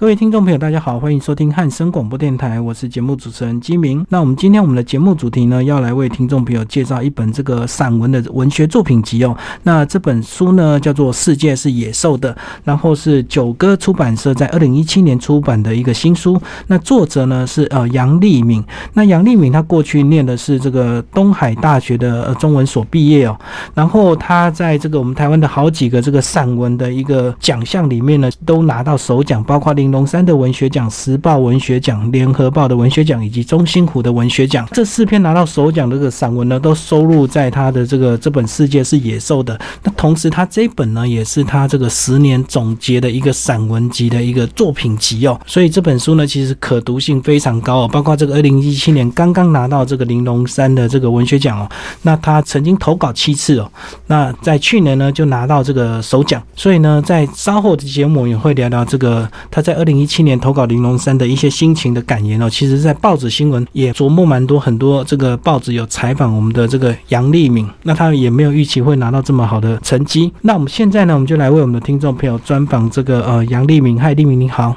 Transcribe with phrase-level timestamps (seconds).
[0.00, 4.02] 各位听众朋友，大家好，欢迎收听汉声广播电台，我是节目主持人基明。
[4.08, 9.36] 那我们今天我们的节目主题呢，要来为听众朋友介绍一本这个散文的文学作品集哦。
[9.62, 12.32] 那这本书呢，叫做《世界是野兽的》，
[12.64, 16.40] 然后是九歌出版社在二零一七年出版的一个新书。
[16.68, 18.64] 那作者呢是呃杨立敏。
[18.94, 23.38] 那杨立敏他过去念的是这个东海大学的呃中文所毕业哦，
[23.74, 29.89] 然后他在这个我们台湾的好几个这个散文的一个奖项里面呢，都拿到首奖，包括令。
[29.90, 39.56] 龙山的文学奖、时报文学奖、联合报的文学奖以及中心湖的文学奖，这四篇拿到首奖的这个散文呢，都收录在他的这个这本《世界是野兽的》。
[39.82, 45.38] 那同时，他这本呢，也是他这个十年总结的一个散文集的一个作品集哦。
[45.44, 47.88] 所以这本书呢，其实可读性非常高哦。
[47.88, 51.68] 包括这个二零一七年刚刚拿到这个玲珑山的这个文学奖哦，
[52.02, 53.70] 那他曾经投稿七次哦。
[54.06, 56.40] 那在去年呢，就拿到这个首奖。
[56.54, 59.79] 所以呢，在稍后的节目也会聊聊这个他在。
[59.80, 70.30] 二零一七年投稿玲珑山的一些心情的感言哦，其实，在报纸新闻也琢磨蛮多，很多这个报纸有采访我们的这个杨立敏，那他也没有预期会拿到这么好的成绩。
[70.42, 73.98] 那我们现在呢，我们就来为我们的听众朋友专访这个呃杨立敏。
[73.98, 74.76] 嗨，立敏你好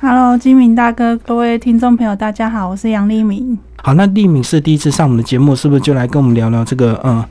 [0.00, 3.56] ，Hello，金明大哥，各位听众朋友大家好，我是杨立敏。
[3.76, 7.24] 好，那立敏是第一次上我们的节目，是不是就来跟我们聊聊这个嗯，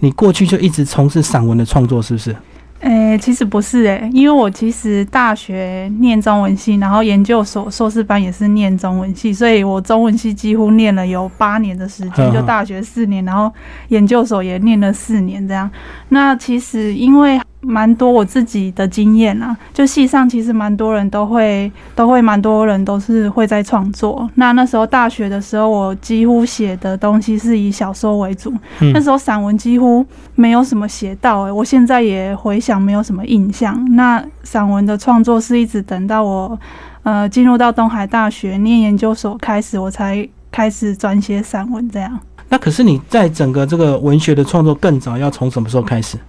[0.00, 2.36] 你过去就一直从事散文的创作，是不是？
[2.80, 13.52] 诶，其实不是诶，因为我其实大学念中文系，然后研究所硕士班也是念中文系，所以我中文系几乎念了有八年的时间，就大学四年，然后
[13.88, 15.70] 研究所也念了四年这样。
[16.08, 17.40] 那其实因为。
[17.60, 24.28] 蛮多我自己的经验啊，就戏上其实蛮多人都会，都会蛮多人都是会在创作。
[24.36, 28.52] 那那时候大学的时候，我几乎写的东西是以小说为主，
[28.94, 31.42] 那时候散文几乎没有什么写到。
[31.42, 33.84] 诶，我现在也回想没有什么印象。
[33.94, 36.58] 那散文的创作是一直等到我
[37.02, 42.18] 呃进入到东海大学念研究所开始，我才开始转写散文这样。
[42.48, 46.16] 那可是你在整个这个文学的创作更早，要从什么时候开始？
[46.16, 46.22] 嗯，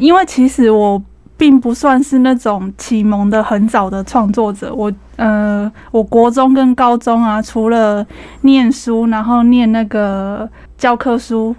[0.00, 1.00] 因为其实我
[1.36, 4.74] 并不算是那种启蒙的很早的创作者。
[4.74, 8.04] 我呃，我国中跟高中啊，除了
[8.42, 11.54] 念书，然后念那个教科书，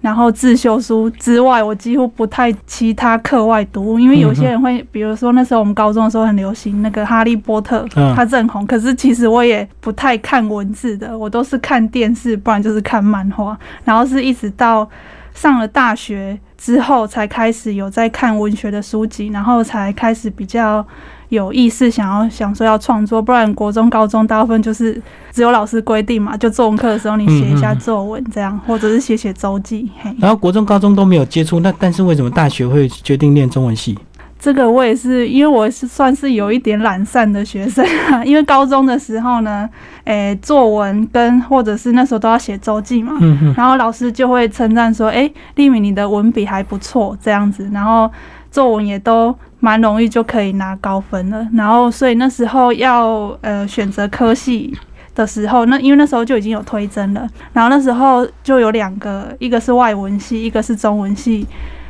[0.00, 3.98] 然后自修书之外，我几乎不太其他课外读物。
[3.98, 8.66] 因为有些人会，比如说那时候我们高中的时候很流行那个《哈利波特》，它正红。
[8.66, 13.58] 可是其实我也不太看文字的，我都是看电视，不然就是看漫画。
[13.84, 14.88] 然后是一直到
[15.34, 16.38] 上了大学。
[16.58, 20.84] 之后才开始有在看文学的书籍，然后才开始比较
[21.28, 29.88] 有意识想要想说要创作，不然国中、高中大部分就是只有老师规定嘛，就作文课的时候你写一下作文这样，或者是写写周记。
[30.18, 33.96] 然后国中、高中都没有接触，那但是为什么大学会决定念中文系？
[34.38, 37.84] 这个我也是，因为我是算是有一点懒散的学生，
[38.24, 39.68] 因为高中的时候呢，
[40.04, 43.14] 诶，作文跟或者是那时候都要写周记嘛，
[43.56, 48.08] 然后老师就会称赞说，诶，丽敏你的文笔还不错，这样子，然后
[48.50, 54.72] 作文也都蛮容易就可以拿高分了，然后所以那时候要呃选择科系
[55.16, 61.44] 的时候，那因为那时候就已经有推甄了，然后那时候就有两个，一个是外文系，一个是中文系，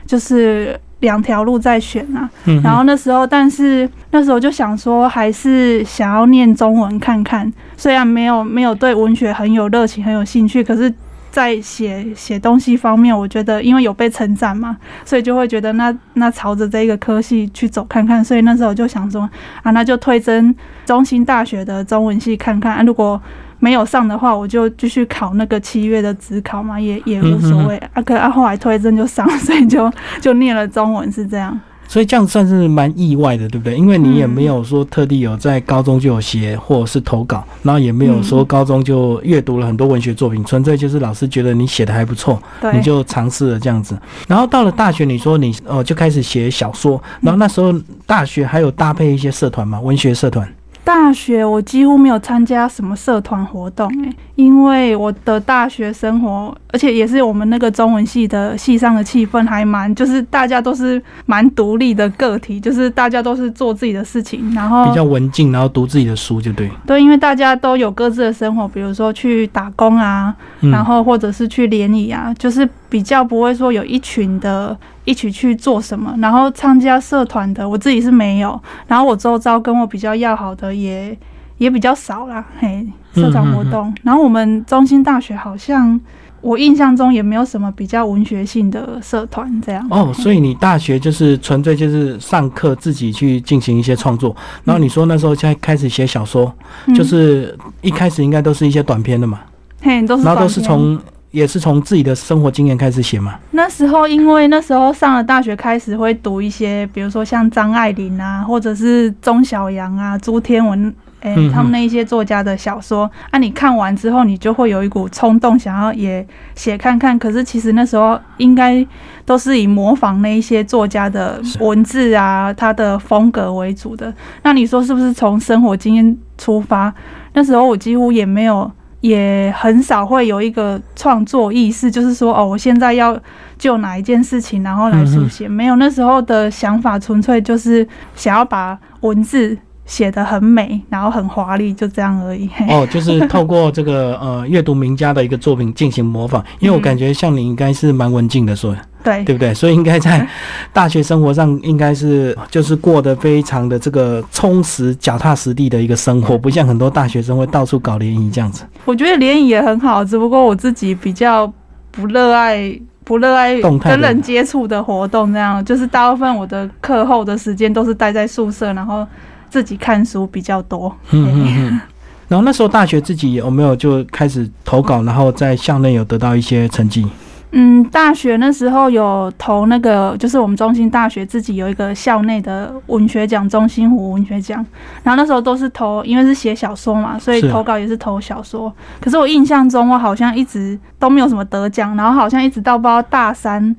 [0.06, 0.81] 就是。
[1.00, 2.28] 两条路在选啊，
[2.62, 7.53] 然后那时候，但是那时候就想说，还是想要念中文看看。
[7.76, 10.92] 虽然没有没有对文学很有热情、很有兴趣，可是，
[11.31, 18.25] 在写写东西方面，我觉得因为有被称赞嘛，所以就会觉得那那朝着这个科系去走看看。
[18.25, 19.28] 所以那时候就想说，
[19.62, 20.53] 啊，那就推甄
[20.84, 22.75] 中心大学的中文系看看。
[22.75, 23.20] 啊，如果
[23.58, 27.76] 没有上的话，我就继续考那个七月的职考嘛，也也无所谓。
[27.92, 31.58] 啊，可啊后来推甄就上，所以就 就念了中文是这样。
[31.91, 33.74] 所以这样算是蛮意外的，对不对？
[33.74, 42.38] 因为你也没有说特地有在高中就有写或者是投稿，然后也没有说高中就阅读了很多文学作品，纯粹就是老师觉得你写的还不错，
[42.75, 43.98] 你就尝试了这样子。
[44.26, 47.72] 然后到了大学，你说你哦就开始写小说，然后那时候
[48.04, 50.46] 大学还有搭配一些社团嘛，文学社团。
[50.88, 66.70] 大学我几乎没有参加什么社团活动，诶，因为我的大学生活，而且也是我们那个中文系的系上的气氛还蛮，就是大家都是蛮独立的个体，就是大家都是做自己的事情，然后比较文静，然后读自己的书就对。
[66.87, 74.76] 对，因为大家都有各自的生活，比如说去打工啊，然后或者是去联谊啊，就是比较不会说有一群的。
[75.05, 76.14] 一起去做什么？
[76.19, 78.61] 然后参加社团的，我自己是没有。
[78.87, 81.17] 然后我周遭跟我比较要好的也
[81.56, 82.44] 也比较少啦。
[82.58, 83.90] 嘿，社团活动。
[84.02, 85.99] 然后我们中心大学好像，
[86.43, 89.87] 我印象中也没有什么比较文学性的社团这样。
[89.88, 96.52] 哦，所以你大学就是纯粹就是上课自己去进行一些创作，然后你说那时候在开始写小说，
[96.94, 99.41] 就是一开始应该都是一些短篇的嘛，
[99.81, 101.00] 嘿，都是，然后都是从。
[101.30, 103.34] 也是从自己的生活经验开始写嘛。
[103.50, 113.10] 那时候，因为那时候上了大学，开始会读一些，比如说像张爱玲啊，或者是钟晓阳啊、朱天文，哎，他们那一些作家的小说。
[113.30, 117.19] 啊，你看完之后，你就会有一股冲动，想要也写看看。
[117.19, 118.86] 可是其实那时候应该
[119.26, 124.12] 都是以模仿那一些作家的文字啊，他的风格为主的。
[124.42, 126.92] 那你说是不是从生活经验出发？
[127.34, 128.70] 那时候我几乎也没有。
[129.00, 133.18] 也很少会有一个创作意识，就是说，哦，我现在要
[133.56, 135.46] 就哪一件事情，然后来书写。
[135.48, 139.56] 没有那时候的想法，纯粹就是想要把文字
[139.88, 142.49] 写的很美，然后很华丽，就这样而已。
[142.69, 148.76] 哦，就是透过这个 呃阅读名家的一个作品进行模仿，因为我感觉像你应该是蛮文静的，说。
[149.05, 149.55] 对，对不对？
[149.55, 150.29] 所以应该在
[150.73, 158.64] 大学生活上，应该是就是过得非常的这个充实、脚踏实地的一个生活，不像很多大学生会到处搞联谊这样子。
[158.84, 161.50] 我觉得联谊也很好，只不过我自己比较
[161.93, 169.06] 不热爱、不热爱跟人接触的活动，这样就是大部分我的课后的时间都是待在宿舍，然后
[169.50, 170.94] 自己看书比较多。
[171.10, 171.80] 嗯嗯嗯。
[172.28, 177.06] 然后那时候大学自己有没有就开始投稿，然后在校内有得到一些成绩？
[177.52, 184.58] 嗯，大学那时候有投那个，就是我们中心大学自己有一个校内的文学奖，中心湖文学奖。
[185.02, 188.70] 然后那时候都是投，因为是写小说嘛，所以投稿也是投小说。
[189.00, 193.74] 可是我印象中，我好像一直都没有什么得奖，然后好像一直到不知道大三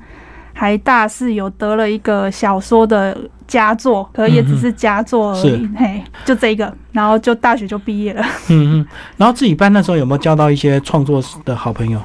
[0.53, 3.15] 还大四有得了一个小说的
[3.49, 5.67] 佳作，可也只是佳作而已。
[5.75, 8.21] 嘿，就这一个，然后就大学就毕业了。
[8.47, 8.87] 嗯嗯，
[9.17, 11.99] 然后自己班那时候有没有交到一些创作的好朋友？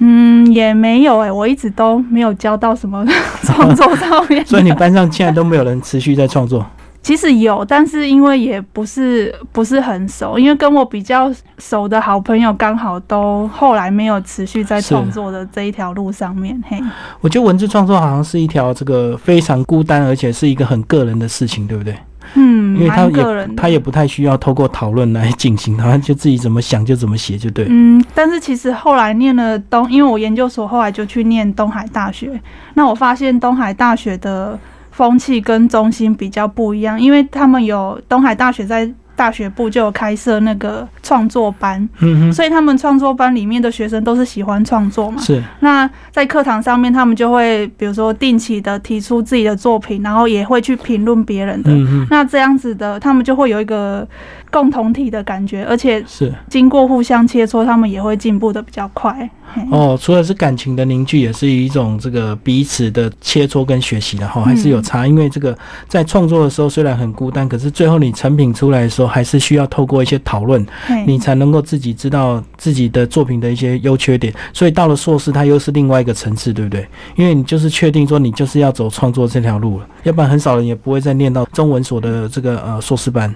[0.00, 3.06] 嗯，也没有哎，我一直都没有交到什么
[3.42, 4.44] 创作上面。
[4.46, 6.66] 所以你班上现在都没有人持续在创作？
[7.08, 16.62] 其实有，但是因为也不是不是很熟，因为跟我比较熟的好朋友刚好都后来没有持续在创作的这一条路上面。
[16.68, 16.78] 嘿，
[17.22, 21.96] 我觉得文字创作好像是一条这个非常孤单，而且是一个很个人的事情，对不对？
[22.34, 27.64] 嗯，因为他也他也不太需要透过讨论来进行，他就自己怎么想就怎么写就对。
[27.70, 32.38] 嗯，但是其实后来念了东，因为我研究所后来就去念东海大学，
[32.74, 34.58] 那我发现东海大学的
[34.98, 38.92] 风气跟中心比较不一样，因为他们有东海大学在。
[39.18, 41.88] 大学部就有开设那个创作班，
[42.32, 45.20] 所以他们创作班里面的学生都是喜欢创作嘛。
[45.20, 45.42] 是。
[45.58, 51.72] 那在课堂上面，他们就会比如说定期的提出自己的作品，然后也会去评论别人的。
[52.08, 54.06] 那这样子的，他们就会有一个。
[54.50, 59.28] 共同体的感觉，而且是经过互相切磋，他们也会进步的比较快。
[59.70, 65.06] 哦，除了是感情的凝聚，也是一种这个彼此的切磋跟学习的哈，还是有差。
[65.06, 65.56] 因为这个
[65.86, 70.64] 在创作的时候虽然很孤单，可是最后你成品出来的时候，还是需要透过一些讨论，
[71.06, 74.32] 你才能够自己知道自己的作品的一些优缺点。
[74.52, 76.86] 所以到了硕士，它又是另外一个层次，对不对？
[77.16, 83.34] 因为你就是确定说你就是要走创作这条路了，要不然很少人也不会再念到中文所的这个呃硕士班。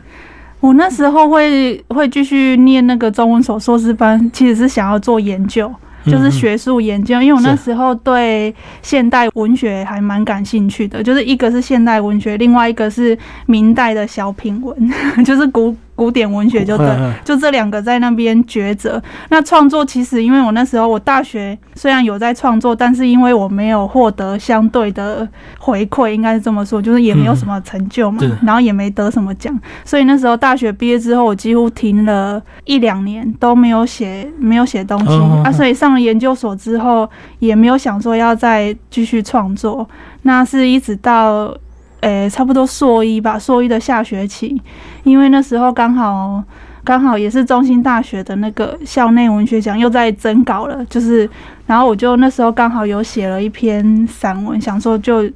[0.63, 5.71] 我那时候会会继续念那个中文所硕士班，其实是想要做研究，
[6.07, 14.91] 就是学术研究，因为我那时候对现代文学还蛮感兴趣的，就是一个是现代文学，另外一个是明代的小品文，
[15.27, 15.77] 就是古。
[16.03, 19.01] 古典文学就对，就这两个在那边抉择。
[19.29, 25.29] 那创作其实，因为我那时候我大学虽然有在创作，但是因为我没有获得相对的
[25.61, 35.13] 回馈，应该是这么说，就是也没有什么成就嘛，然后也没得什么奖，所以那时候大学毕业之后，我几乎停了一两年都没有写，没有写东西
[35.45, 35.53] 啊。
[35.53, 39.89] 所以上了研究所之后，也没有想说要再继续创作。
[40.23, 41.57] 那是一直到。
[42.03, 44.61] 诶，差不多硕一吧，硕一的下学期，
[45.03, 46.43] 因为那时候刚好
[46.85, 51.29] 刚好也是中心大学的那个校内文学奖又在征稿了，就是，
[51.67, 55.31] 然后我就那时候刚好有写了一篇散文，想说就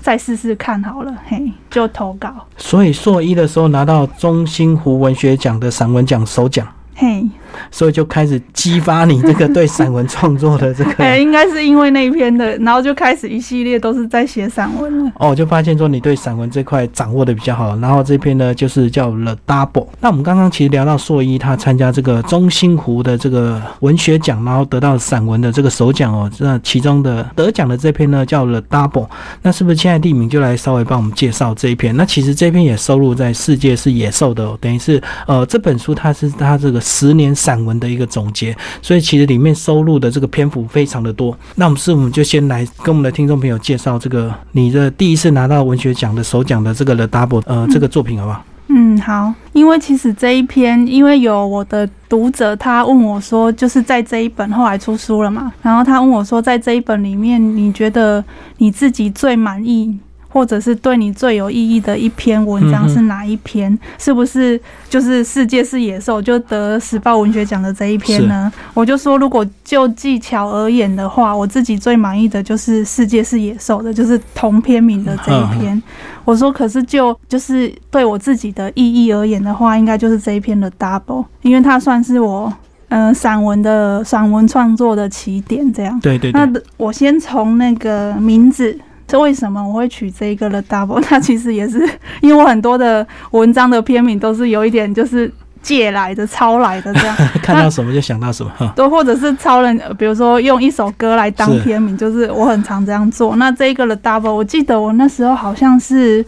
[0.00, 2.30] 再试试看好了，嘿，就投稿。
[2.58, 7.28] 所以硕一的时候拿到中心湖文学奖的散文奖首奖，嘿。
[7.70, 15.12] 所以就开始激发你这个对散文创作的这个， 哎，应该是因为那一篇的，然后就开始一系列都是在写散文了。
[15.16, 19.86] 哦，就发现说你对散文这块掌握的比较好，然后这篇呢就是叫 The Double。
[20.00, 26.30] 那我们刚刚其实聊到硕一他参加这个中心湖的这个文学奖，然后得到散文的这个首奖哦。
[26.38, 29.08] 那其中的得奖的这篇呢叫 The Double。
[29.42, 31.96] 那是不是现在地名就来稍微帮我们介绍这一篇？
[31.96, 37.30] 那其实这篇也收录在《世界是野兽的》，等于是呃这本书它是它这个十年。
[37.40, 41.34] 散文的一个总结，所以其实里面收录的这个篇幅非常的多。
[41.54, 48.44] 那我们是，我们就先来跟我们的听众朋友介绍这个你的第一次拿到文学奖的首奖的这个 The Double，呃，这个作品好不好？
[48.68, 49.32] 嗯，好。
[49.52, 58.22] 因为其实这一篇，因为有我的读者，他问我说，就是在这一本后来出书了嘛，然后他问我说，在这一本里面，你觉得
[58.58, 59.98] 你自己最满意？
[60.32, 63.76] 或者是对你最有意义的一篇文章是哪一篇？
[63.98, 64.58] 是不是
[64.88, 68.50] 就是《世界是野兽》就得时报文学奖的这一篇呢？
[68.72, 75.82] 我就说，如果就技巧而言的话，我自己最满意的就是《世界是野兽》的，就是同篇名的这一篇。
[76.24, 82.52] 我说，可是就就是对我自己的意义而言的话，应该就是这一篇的 Double，因为它算是我
[82.90, 85.72] 嗯散文的散文创作的起点。
[85.72, 86.30] 这样对对。
[86.30, 88.78] 那我先从那个名字。
[89.10, 91.04] 这为什么我会取这一个的 double？
[91.10, 91.78] 那其实也是
[92.20, 97.16] 因为我很多的文章的篇名都是有一点就是借来的、抄来的这样。
[97.42, 103.34] 看到什么就想到什么，对，或者是抄人，比如说用一首歌来当片名，就是我很常这样做。
[103.36, 106.24] 那这一个的 double，我记得我那时候好像是，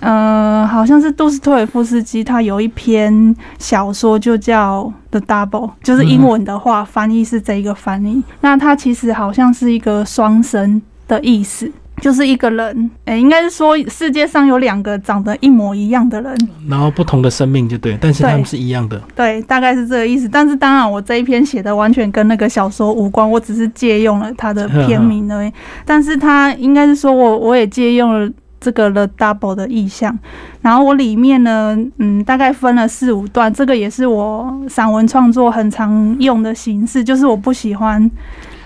[0.00, 8.22] 嗯，好像是杜斯托尔夫斯基，他有一篇小说就叫 The Double，就是英文的话翻译是这一个翻译。
[8.40, 11.72] 那它其实好像是一个双生的意思。
[12.00, 16.36] 就是一个人，哎，应该是说世界上有两个长得一模一样的人，
[16.68, 20.28] 然后不同的生命就对，但是他们是一样的，对，大概是这个意思。
[20.28, 25.52] 但是当然，我这一篇写的完全跟那个小说无关，我只是借用了他的片名而已。
[25.84, 28.30] 但是他应该是说我我也借用了
[28.60, 30.18] 这个 The Double 的意象，
[30.62, 38.10] 然后我里面呢，嗯，大概分了四五段，这个也是我散文创作很常用的形式，就是我不喜欢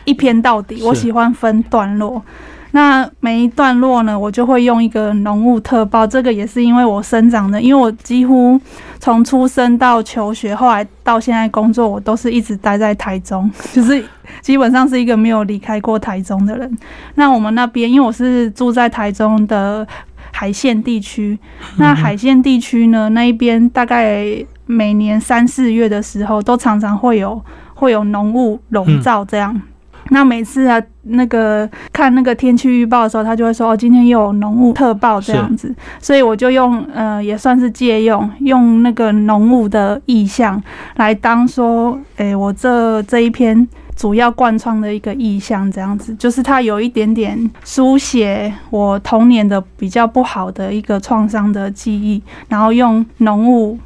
[0.04, 2.22] 一篇到底，我喜欢分段落。
[2.75, 6.04] 那每一段落呢，我就会用一个浓雾特报。
[6.04, 8.61] 这个也是因为我生长的，因为我几乎
[8.99, 14.04] 从出生到求学，后来到现在工作，我都是一直待在台中， 就是
[14.40, 16.78] 基本上是一个没有离开过台中的人。
[17.14, 19.87] 那我们那边，因为我是住在台中的
[20.33, 21.38] 海线地区，
[21.76, 24.26] 那海线地区呢，那一边大概
[24.66, 27.40] 每年三四月的时候，都常常会有
[27.75, 29.62] 会有浓雾笼罩这样。
[30.14, 40.62] 那每次啊，那个看那个天气预报的时候，他就会说哦，今天又有浓雾特报这样子，所以我就用呃，也算是借用用那个浓雾的意象
[40.94, 53.76] 来当说，诶，我这这一篇主要贯穿的一个意象这样子，就是它有一点点书写我童年的比较不好的一个创伤的记忆，然后用浓雾。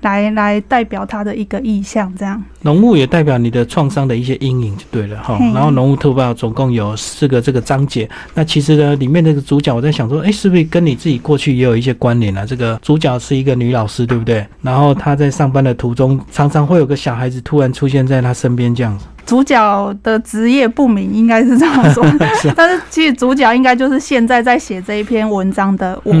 [0.00, 5.36] 来来代表他的一个意象，这样浓雾也代表你的创伤的一些阴影就对了哈。
[5.52, 12.46] 然后浓雾特报总共有四个这个章节，那其实呢里面那个主角我在想说，哎，是不是跟你自己过去也有一些关联啊？
[12.46, 14.46] 这个主角是一个女老师，对不对？
[14.62, 19.06] 然后她在上班的途中，常常会有个小孩子突然出现在她身边这样子。
[19.26, 22.04] 主角的职业不明，应该是这么说，
[22.56, 26.14] 但是其实主角应该就是现在在写这一篇文章的我。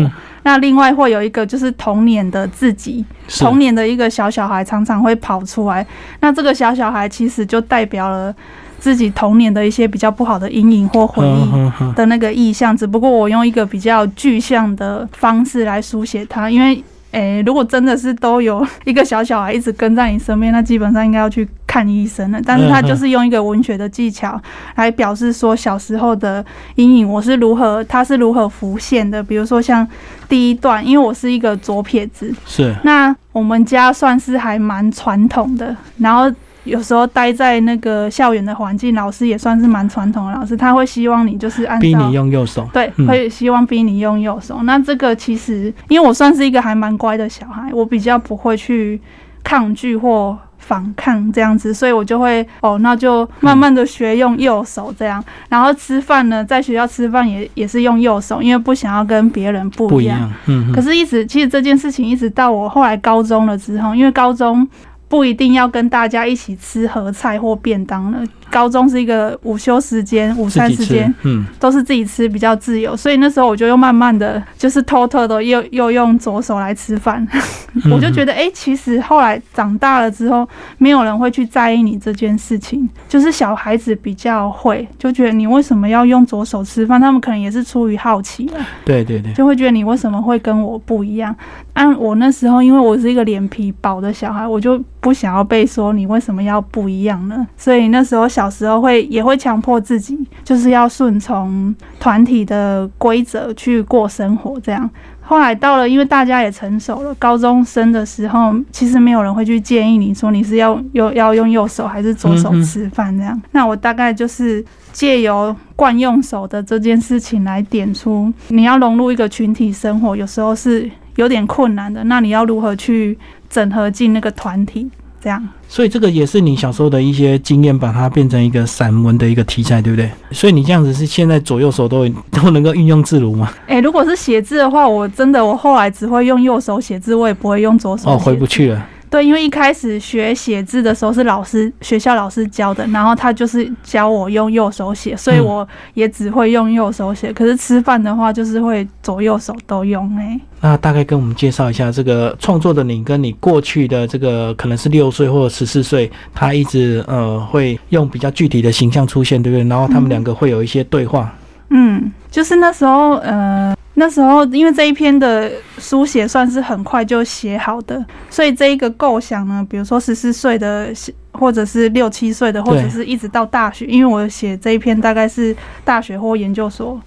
[0.48, 3.04] 那另外会有一个就是童年的自己，
[3.38, 5.86] 童年的一个小小孩常常会跑出来。
[6.20, 8.34] 那这个小小孩其实就代表了
[8.78, 12.74] 自己童年的一些比较不好的阴影或回忆的那个意象。
[12.74, 16.82] 只不过我用一个比较具象的方式来书写它，因为。
[17.12, 22.40] 诶，如果真的是都有 一个小小孩一直跟在你身边，那基本上应该要去看医生了。
[22.44, 24.40] 但是他就是用一个文学的技巧
[24.74, 29.22] 来表示说小时候的阴影，我是如何，他是如何浮现的。
[29.22, 29.86] 比如说像
[30.28, 36.30] 第一段，因为我是一个左撇子，是那我们家算是还蛮传统的，然后。
[36.64, 44.62] 有时候待在那个校园的环境，老师也算是蛮传统的老师，他会希望你就是按照逼你用右手，对，会希望逼你用右手。
[44.64, 49.00] 那这个其实，因为我算是一个还蛮乖的小孩，我比较不会去
[49.42, 55.24] 抗拒或反抗这样子，所以我就会哦，那就慢慢的学用右手这样。
[55.48, 60.30] 然后吃饭呢，在学校吃饭也也是用右手，因为不想要跟别人不一样。
[60.46, 60.70] 嗯。
[60.72, 64.68] 可是，一直其实这件事情一直到我后来高中了之后，因为高中。
[65.08, 68.22] 不一定要跟大家一起吃合菜或便当了。
[68.50, 77.26] 高中是一个午休时间、午餐时间，嗯，都是自己吃比较自由，所以那时候我就又慢慢的就是偷偷的又又用左手来吃饭。
[77.92, 87.00] 我就觉得，哎，其实后来长大了之后，没有人会去在意你这件事情，就是小孩子比较会，就觉得你为什么要用左手吃饭？
[87.00, 88.50] 他们可能也是出于好奇
[88.84, 91.34] 对对对，就会觉得你为什么会跟我不一样？
[91.74, 97.46] 按我那时候，因为我是一个脸皮薄的小孩，我就不想要被说你为什么要不一样呢？
[97.56, 98.48] 所以那时候小。
[98.58, 104.90] 时候会也会强迫自己，就是要顺从团体的规则去过生活，这样。
[105.20, 113.40] 后来到了，因为大家也成熟了，高中生的时候，其实没有人会去建议你说你是要用要用右手还是左手吃饭这样。
[113.52, 122.02] 那我大概就是借由惯用手的这件事情来点出，你要融入一个群体生活，有时候是有点困难的。
[122.04, 123.16] 那你要如何去
[123.48, 124.90] 整合进那个团体？
[125.28, 130.10] 这样，所以这个也是你小时候的一些经验，把它变成一个散文的一个题材，对不对？
[130.30, 133.52] 所以你这样子是现在左右手都 都能够运用自如吗？
[133.66, 138.10] 哎，如果是写字的话，我真的我后来只会用右手写字，我也不会用左手。
[138.10, 138.86] 哦，回不去了。
[139.10, 147.32] 对，因为一开始学写字的时候是老师学校老师教的，然后他就是教我用右手写，所以我也只会用右手写。
[147.32, 150.38] 可是吃饭的话，就是会左右手都用哎。
[150.60, 159.66] 那大概跟我们介绍一下这个创作的你，跟你过去的这个可能是六岁或者十四岁，他一直呃会用比较具体的形象出现，对不对？
[159.68, 161.32] 然后他们两个会有一些对话。
[161.70, 163.74] 嗯，就是那时候呃。
[163.98, 170.90] 那时候，因为这一篇的书写算是很快就写好的，所以这一个构想呢，比如说十四岁的，
[171.32, 177.00] 或者是六七岁的，或者是一直到大学，因为我写这一篇大概是大学或研究所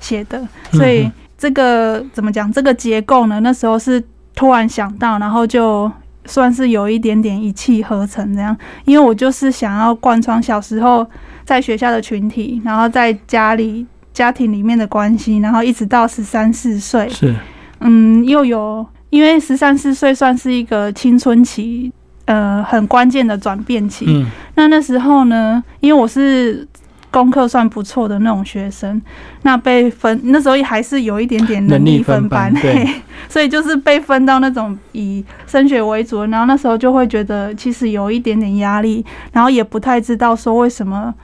[0.00, 0.40] 写的，
[0.70, 2.50] 所以这个怎么讲？
[2.52, 3.40] 这个结构呢？
[3.40, 4.02] 那时候是
[4.34, 5.90] 突然想到，然后就
[6.24, 11.04] 算是有一点点一气呵成这样，因为我就是想要贯穿小时候
[11.44, 13.84] 在学校的群体，然后在家里。
[14.18, 17.32] 家庭里面的关系，然后一直到十三四岁，是，
[17.78, 21.92] 嗯，又有，因为十三四岁算是一个青春期，
[22.24, 24.06] 呃，很关键的转变期。
[24.08, 26.66] 嗯，那那时候呢，因为我是
[27.12, 29.00] 功课算不错的那种学生，
[29.42, 32.84] 那被分那时候还是有一点点能力分班， 对，
[33.28, 41.14] 所以就是被分到那种以升学为主，然后那时候就会觉得其实有一点点压力，然后也不太知道说为什么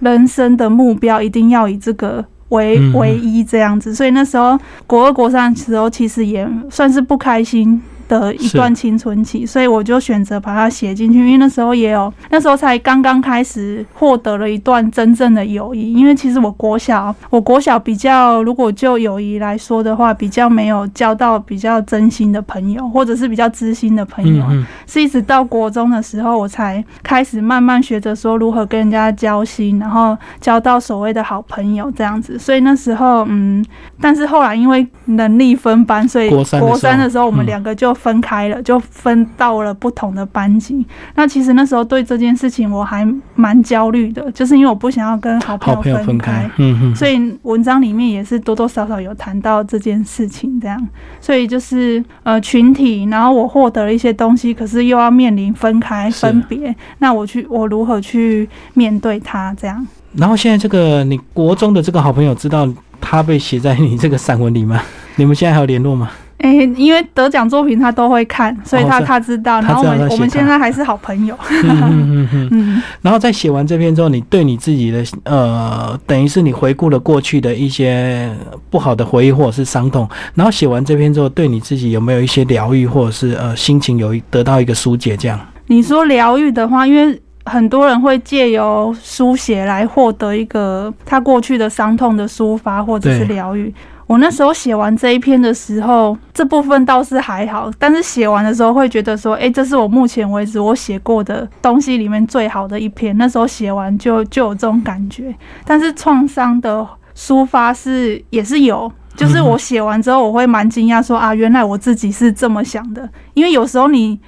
[0.00, 2.22] 人生的目标一定要以这个。
[2.52, 7.80] 为唯一这样子，所以那时候国二国三的时候，其实也算是不开心。
[8.20, 11.18] 的一段青春期，所以我就选择把它写进去。
[11.18, 15.94] 因为那时候也有，那时候才刚刚开始获得了一段真正的友谊。
[15.94, 24.44] 因为其实我国小，我国小比较，如果就友谊来说的话，比较没有交到比较真心的朋友，或者是比较知心的朋友。
[24.86, 32.38] 是一直到国中的时候，我才开始慢慢学着说如何跟人家交心，然后交到所谓的好朋友这样子。
[32.38, 33.64] 所以那时候，嗯，
[34.00, 37.96] 但是后来因为能力分班，所以国三的时候，我们两个就。
[38.02, 40.84] 分开了，就分到了不同的班级。
[41.14, 46.50] 那其实那时候对这件事情我还蛮焦虑的，就是因为我不想要跟好朋友分开。
[46.56, 46.96] 嗯嗯。
[46.96, 50.88] 所以文章里面也是多多少少有谈到这件事情，这样。
[51.20, 56.74] 所以就是呃群体，然后我获得了一些东西，可是又要面临分开分别。
[56.98, 59.54] 那我去，我如何去面对它？
[59.54, 59.86] 这样。
[60.16, 62.68] 然后现在这个你国中的这个好朋友知道
[63.00, 64.82] 他被写在你这个散文里吗？
[65.14, 66.10] 你们现在还有联络吗？
[66.42, 69.60] 哎，因为得奖作品他都会看，所以他他知道。
[69.60, 71.38] 然后我们我们现在还是好朋友。
[71.48, 72.82] 嗯嗯 嗯。
[73.00, 78.28] 然后在写完这篇之后，你对你自己的呃，等于是你回顾了过去的一些
[78.70, 80.08] 不好的回忆或者是伤痛。
[80.34, 85.16] 然后写完这篇之后，对你自己有没有一些疗愈，或者是呃心情有得到一个疏解？
[85.16, 85.38] 这样。
[85.68, 93.72] 你说疗愈的话，因为很多人会借由书写来获得一个他过去的伤痛的抒发，或者是疗愈。
[94.06, 103.16] 我那时候写完这一篇的时候，这部分倒是还好，但是写完的时候会觉得说，哎，这是我目前为止我写过的东西里面最好的一篇。
[103.16, 105.34] 那时候写完就就有这种感觉，
[105.64, 106.86] 但是创伤的
[107.16, 113.08] 抒发是也是有，就是我写完之后我会蛮惊讶，说啊，原来我自己是这么想的。
[113.32, 114.20] 因为有时候你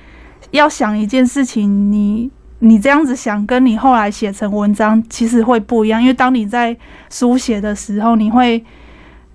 [0.52, 6.00] 要想一件事情，你你这样子想，跟你后来写成文章其实会不一样。
[6.00, 6.74] 因为当你在
[7.10, 8.64] 书写的时候，你会。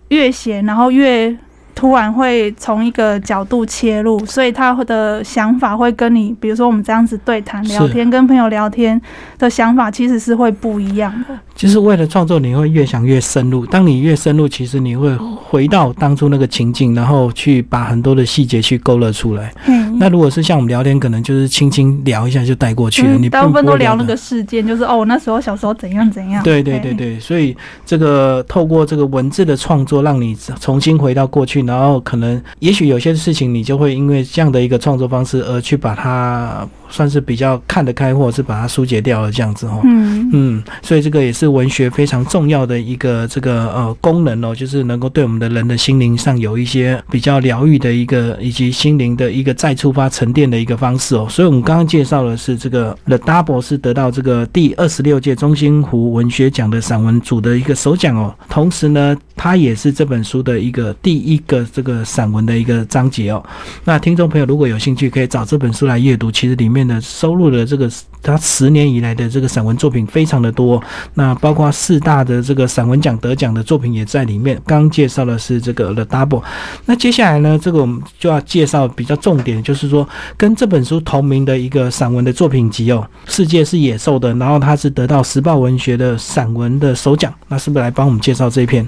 [0.10, 1.36] 越闲，然后越
[1.80, 9.02] 突然会从一个角度切入，所以他的想法会跟你，比如说我们这样子对谈聊天，跟朋友聊天
[9.38, 11.40] 的想法其实是会不一样的。
[11.56, 13.66] 就是为了创作，你会越想越深入。
[13.66, 19.54] 当你越深入，其实你会回到当初那个情境，然后去把很多的细节去勾勒出来。
[19.68, 23.14] 嗯，那如果是像我们聊天，可能就是轻轻聊一下就带过去了。
[23.18, 26.44] 你大部分都聊那个事件，就是哦，我那时候小时候怎样怎样。
[26.44, 36.68] 对对对对，所以这个透过这个文字的创作，让你重新回到过去，然然后可能也许有些事情你就会因为这样的一个创作方式而去把它。
[36.92, 39.80] 算是比较看得开，或者是把它疏解掉了这样子哦。
[39.84, 51.28] 嗯嗯，所以这个也是文学非常重要的一个这个呃功能哦，就是能够对我们的人的心灵上有一些比较疗愈的一个，以及心灵的一个再出发沉淀的一个方式哦。
[51.30, 58.34] 所以我们刚刚介绍的是这个 The Double 是得到这个第二十六届中心湖文学奖的散文组的一个首奖哦。
[58.50, 63.42] 同时呢，它也是这本书的一个第一个这个散文的一个章节哦。
[63.86, 66.30] 那听众朋友如果有兴趣，可以找这本书来阅读。
[66.30, 66.90] 其实里面。
[66.90, 67.88] 的收录的这个
[68.24, 70.82] 他十年以来的这个散文作品非常的多，
[71.14, 74.60] 那包括四大的这个散文奖得奖的作品也在里面。
[74.66, 76.42] 刚介绍的是这个 The Double，
[76.86, 87.32] 那接下来呢，这个我们就要介绍比较重点，就是说跟这本书同名的一个散文的作品集哦，《世界是野兽的》，然后它是得到时报文学的散文的首奖。
[87.48, 88.88] 那是不是来帮我们介绍这一篇？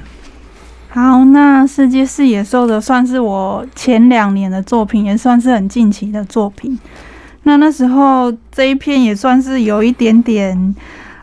[0.94, 6.78] 好，那《世界是野兽的》算是我前两年的作品，也算是很近期的作品。
[7.44, 10.76] 那那时候这一篇也算是有一点点，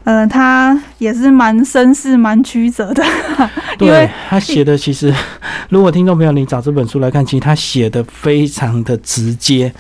[0.05, 3.05] 呃，他也是蛮绅士、蛮曲折的。
[3.79, 5.15] 对他写的，其实
[5.69, 9.71] 如果听众朋友你找这本书来看，其实他写的非常的直接。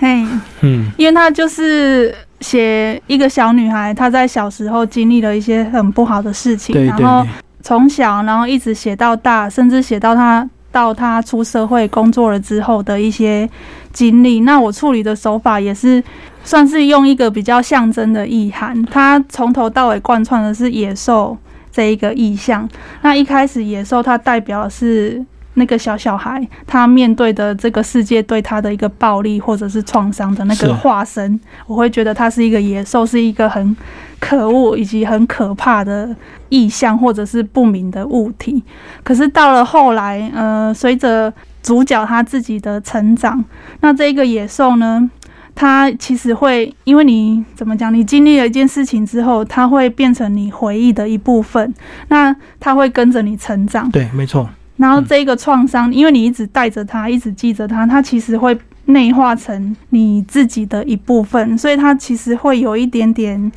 [0.00, 0.26] 嘿，
[0.62, 7.24] 嗯，因为他就是写一个小女孩，她在小时候经历了一些很不好的事情，然后
[7.66, 13.50] 从小，然后一直写到大，甚至写到他到他出社会工作了之后的一些。
[13.92, 16.04] 经历，那我处理的手法也是
[16.44, 21.36] 算是用一个比较象征的意涵，他从头到尾贯穿的是野兽
[21.72, 22.68] 这一个意象。
[23.00, 25.24] 那一开始野兽它代表的是
[25.56, 33.76] 那个小小孩，他面对的这个世界对他的一个暴力或者是创伤的那个化身，我会觉得他是一个野兽，是一个很
[34.20, 36.14] 可恶以及很可怕的
[36.48, 38.62] 意象或者是不明的物体。
[39.02, 43.44] 可是到了后来，呃，随着主角他自己的成长，
[43.80, 45.10] 那这个野兽呢？
[45.58, 47.90] 它其实会因为你怎么讲？
[47.94, 51.72] 你经历了一件事情之后，它会变成你回忆的一部分。
[52.08, 53.90] 那它会跟着你成长。
[53.90, 54.46] 对，没错。
[54.76, 61.56] 然后这个创伤，因为你一直带着它，一直记着它，它其实会内化成你自己的一部分。
[61.56, 63.50] 所以它其实会有一点点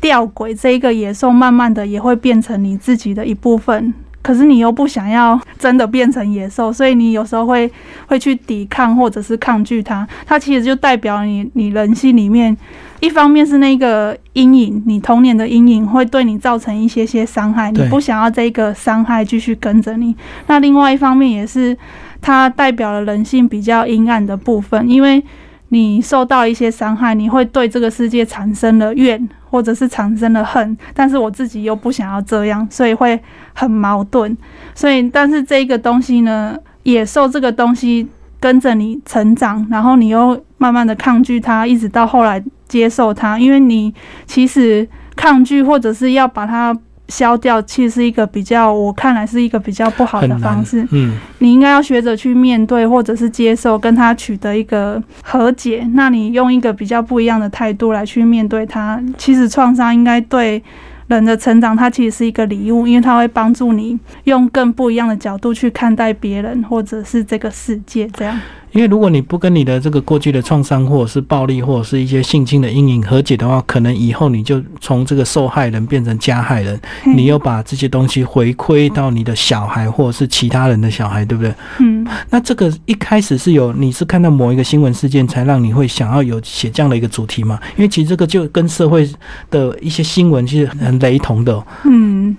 [0.00, 0.54] 吊诡。
[0.54, 3.94] 这一个野兽慢慢的也会变成你自己的一部分。
[4.22, 7.70] 可是你又不想要真的变成野兽，所以你有时候会
[8.06, 10.06] 会去抵抗或者是抗拒它。
[10.26, 12.56] 它其实就代表你你人性里面，
[13.00, 20.14] 一方面是那个阴影，你童年的阴影会对你造成一些些伤害，你不想要这个伤害继续跟着你。
[20.46, 21.76] 那另外一方面也是，
[22.20, 25.22] 它代表了人性比较阴暗的部分，因为。
[25.70, 33.20] 你受到一些伤害，你会对这个世界产生了怨，或者是产生了恨，但是我自己又不想要这样，所以会
[33.52, 34.36] 很矛盾。
[34.74, 38.08] 所以，但是这个东西呢，野兽这个东西
[38.40, 43.94] 跟着你成长，然后你又慢慢的抗拒它，一直到后来接受它，因为你
[44.26, 46.76] 其实抗拒或者是要把它。
[47.08, 50.86] 消掉其实是一个比较，我看来是一个比较不好的方式。
[50.90, 55.88] 嗯，你应该要学着去面对，或者是接受，跟他取得一个和解。
[55.94, 60.62] 那你用一个比较不一样的态度来去面对他，其实创伤应该对
[61.06, 68.06] 人的成长，它其实是一个礼物，因为它会帮助你用更不一样的角度去看待别人，或者是这个世界。
[68.12, 68.38] 这样。
[68.72, 76.80] 因为如果你不跟你的这个过去的创伤，或者是暴力，或者是一些性侵的阴影和解的话，可能以后你就从这个受害人变成加害人，
[77.16, 81.54] 你又把这些东西回馈到你的小孩，或者是其他人的小孩，对不对？
[81.80, 82.06] 嗯。
[82.30, 87.58] 那这个一开始是有你是看到某一个新闻事件，才让你会想要有写这样的一个主题嘛？
[87.76, 89.08] 因为其实这个就跟社会
[89.50, 91.64] 的一些新闻其实很雷同的。
[91.84, 92.36] 嗯。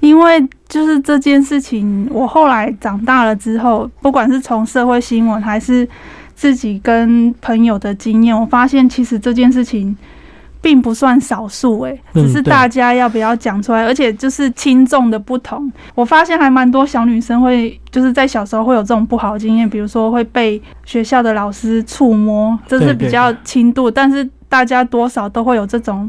[0.00, 5.88] 因为就是这件事情，我后来长大了之后，不管是从社会新闻还是
[6.34, 9.96] 自己跟朋友的经验，我发现其实这件事情
[10.60, 15.70] 并不算少数，诶，只是大家要不要讲出来，而且就是轻重的不同。
[15.94, 26.08] 我发现还蛮多小女生会就是在小时候会有这种不好的经验，比如说会被学校的老师触摸，这是比较轻度，但是大家多少都会有这种。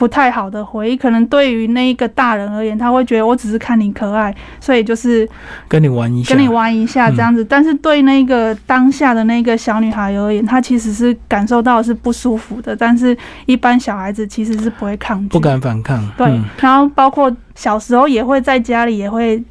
[0.00, 5.28] 不太好的回忆，可能对于那一个大人而言，他会觉得我只是看你可爱，所以就是
[5.68, 7.44] 跟你玩一下，跟你玩一下这样子。
[7.44, 12.74] 但是对那个当下的那个小女孩而言，她其实是感受到是不舒服的。
[12.74, 16.02] 但是一般小孩子其实是不会抗拒，不敢反抗。
[16.16, 19.44] 对，然后包括小时候也会在家里也会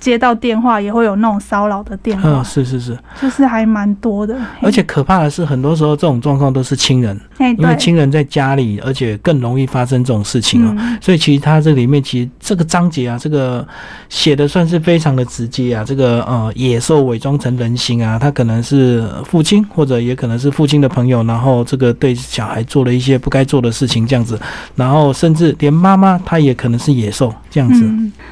[0.00, 4.36] 接到电话也会有那种骚扰的电话，是是是，就是还蛮多的。
[4.62, 7.18] 而且可怕的是，很多时候这种状况都是亲人，
[7.58, 10.98] 因为亲人在家里，而且更容易发生这种事情啊。
[11.00, 13.66] 所以其实他这里面其实这个章节啊，这个
[14.08, 15.84] 写的算是非常的直接啊。
[15.84, 24.38] 这个呃，野兽伪装成人形啊，他可能是父亲，或者也可能是父亲的朋友，然后这个对小孩做了一些不该做的事情，这样子，
[24.76, 27.84] 然后甚至连妈妈她也可能是野兽这样子。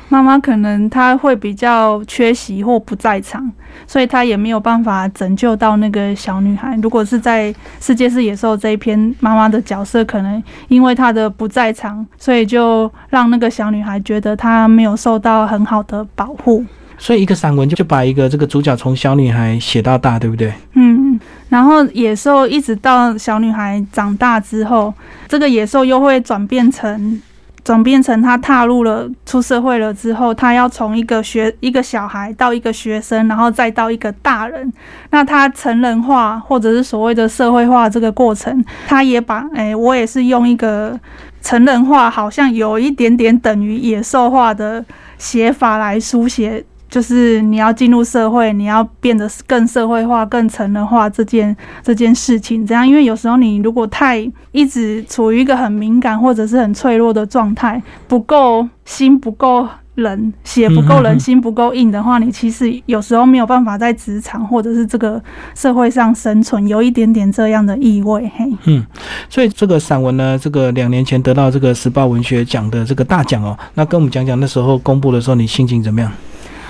[0.09, 3.51] 妈妈可能她会比较缺席或不在场，
[3.87, 6.79] 所以他也没有办法拯救到那个小女孩。
[6.83, 16.65] 如果是在《世界是野兽》这一篇，妈妈的角色可能因为她的不在场，所以就让那个小女孩觉得她没有受到很好的保护。
[16.99, 20.53] 所以一个散文就就把一个这个主角从小女孩写到大，对不对？
[20.75, 24.93] 嗯，然后野兽一直到小女孩长大之后，
[25.29, 27.21] 这个野兽又会转变成。
[27.67, 34.73] 转变成他踏入了出社会了之后，他要从一个学一个小孩到一个学生，然后再到一个大人。
[35.11, 40.97] 那他成人化或者是所谓的社会化这个过程，他也把诶，我也是用一个
[41.43, 44.85] 成人化，好像有一点点等于野兽化的
[45.19, 46.65] 写法来书写。
[46.89, 54.19] 就是你要进入社会，你要变得更社会化、更成人化这件这件事情，这样，因为有时候你如果太
[54.53, 65.21] 一直处于一个很敏感或者是很脆弱的状态，不够心不够冷，血不够冷，心不够硬的话，你其实有时候没有办法在职场或者是这个
[65.55, 68.31] 社会上生存，有一点点这样的意味。
[68.37, 68.87] 嘿，嗯，
[69.29, 76.13] 所以这个散文呢，这个两年前得到这个时报文学奖的这个大奖哦，那跟我们讲讲那时候公布的时候，你心情怎么样？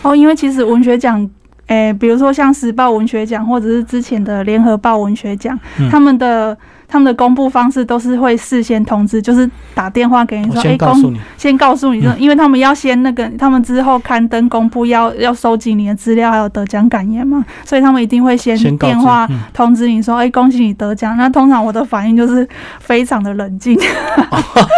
[0.06, 1.28] 哦，因为其实文学奖，
[1.66, 5.58] 诶，比如说像时报文学奖，或者是之前的联合报文学奖，
[5.90, 6.56] 他们的
[6.88, 21.16] 他们的公布方式都是会事先通知，就是打电话给你说，哎，公先告诉你，说，因为他们要先那个，他们之后刊登公布要要收集你的资料，还有得奖感言嘛，所以他们一定会先电话通知你说，哎，恭喜你得奖。
[21.16, 22.48] 那通常我的反应就是
[22.80, 23.78] 非常的冷静，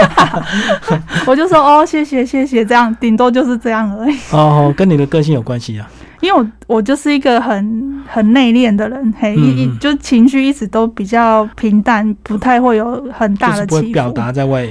[1.26, 4.16] 我就说，哦，谢谢谢谢，这样顶多就是这样而已。
[4.32, 5.88] 哦，跟你的个性有关系啊。
[6.20, 13.92] 因为我我就是一个很很内敛的人，嘿，一一就情绪一直都比较平淡，不太会有很大的起伏。
[13.92, 14.66] 表达在外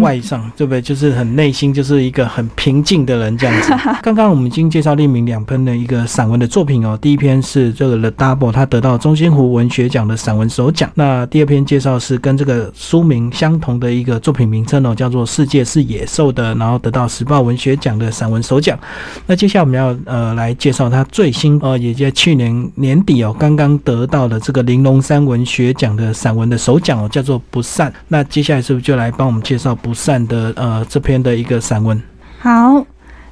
[0.00, 0.80] 外上，对不对？
[0.80, 3.72] 就是很内心就是一个很平静的人这样子。
[4.02, 10.90] 刚刚我们已经介绍列明两篇的一个散文的作品哦，第一篇是这个 The Double，他得到中心湖文学奖的散文首奖。
[10.94, 18.78] 那第二篇介绍是跟这个书名相同的一个作品名称哦，叫做《世界是野兽的》，然后得到时报文学奖的散文首奖。
[19.26, 20.85] 那接下来我们要呃来介绍。
[20.90, 27.90] 他最新哦，也在去年年底哦，刚刚得到的这个玲珑山文学奖的散文的首奖哦，叫做《不散》。
[28.08, 32.00] 那接下来是不是就来帮我们介绍《不散》的呃这篇的一个散文？
[32.38, 32.84] 好，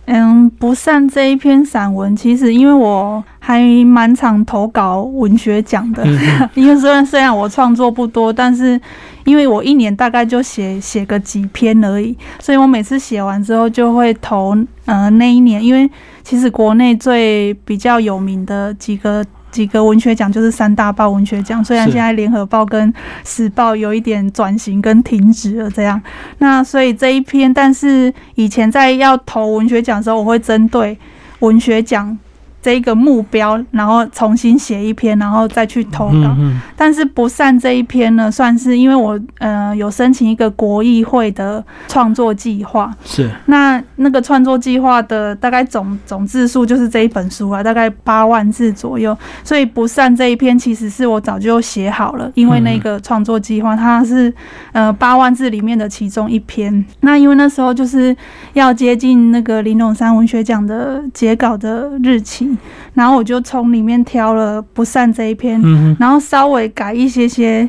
[0.06, 6.02] 嗯，《不散》这一篇散文，其实因为我还蛮常投稿文学奖的，
[6.54, 8.80] 因为虽然虽然我创作不多，但是。
[9.24, 14.54] 因为我一年大概就写写个几篇而已，所以我每次写完之后就会投
[14.84, 15.90] 呃那一年，因为
[16.22, 22.92] 其实国内最比较有名的几个几个文学奖就是三大报文学奖，虽然现在联合报跟
[23.24, 25.98] 时报有一点转型跟停止了这样，
[26.36, 30.98] 那所以这一篇，但是以前在要投文学奖的时候，我会针对
[31.38, 32.18] 文学奖。
[32.64, 36.34] 这一个目标，然后重新写一篇，然后再去投稿。
[36.74, 42.90] 但是不善这一篇呢，算是因为我呃有申请一个国议会的创作计划。
[43.04, 43.30] 是。
[43.44, 49.14] 那那个创作计划的大概总总字数就是这一本书啊，大概八万字左右。
[49.42, 54.32] 所以不善这一篇其实是我早就写好了，因为那个创作计划它是
[54.72, 56.82] 呃八万字里面的其中一篇。
[57.00, 58.16] 那因为那时候就是
[58.54, 62.53] 要接近那个林永山文学奖的截稿的日期。
[62.94, 65.60] 然后我就从里面挑了不散这一篇，
[65.98, 67.68] 然后稍微改一些些。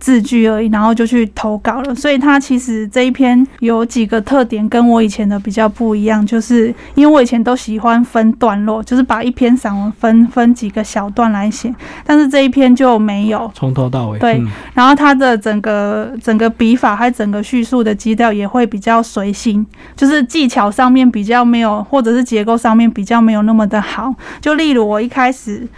[0.00, 1.94] 字句而已，然后就去投稿了。
[1.94, 11.72] 所以它其实这一篇有几个特点跟我以前的比较不一样，就是因为我以前都喜欢分段落，就是把一篇散文分分几个小段来写，
[12.04, 14.18] 但是这一篇就没有从头到尾。
[14.18, 24.14] 对，然后它的整个整个笔法还整个叙述的基调也会比较随性，就是技巧上面比较没有，或者是结构上面比较没有那么的好。
[24.40, 25.68] 就例如我一开始。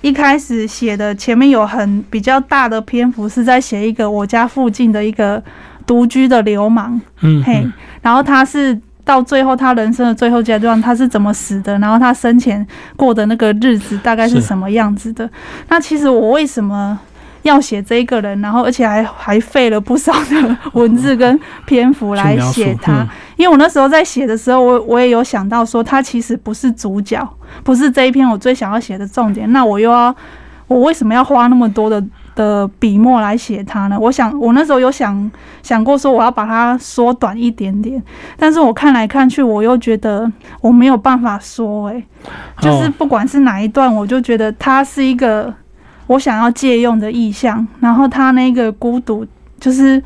[0.00, 5.42] 一开始写的前面有很比较大的篇幅是在写一个我家附近的一个
[5.86, 7.66] 独居的流氓，嗯，嘿，
[8.00, 15.28] 然后他是到最后他人生的最后阶段他是怎么死的，然后他生前过的那个日子大概是什么样子的？
[15.68, 16.98] 那其实我为什么
[17.42, 23.06] 要写这个人，然后而且还还费了不少的文字跟篇幅来写他。
[23.36, 27.26] 因为我那时候在写的时候，我我也有想到说，他其实不是主角，
[27.62, 29.50] 不是这一篇我最想要写的重点。
[29.52, 30.14] 那我又要，
[30.66, 33.96] 我为什么要花那么多的的笔墨来写他呢？
[33.98, 35.30] 我想，我那时候有想
[35.62, 38.02] 想过说，我要把它缩短一点点。
[38.36, 42.04] 但是我看来看去，我又觉得我没有办法说，诶，
[42.60, 45.54] 就是不管是哪一段，我就觉得他是一个
[46.08, 47.64] 我想要借用的意象。
[47.78, 49.24] 然后他那个孤独。
[49.60, 50.00] 就是